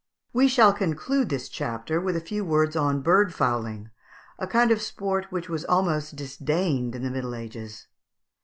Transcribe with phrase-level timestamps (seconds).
[0.33, 3.91] ]We shall conclude this chapter with a few words on bird fowling,
[4.39, 7.85] a kind of sport which was almost disdained in the Middle Ages.